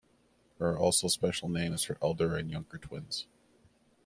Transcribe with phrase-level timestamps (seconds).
[0.57, 3.27] There are also special names for elder and younger twins.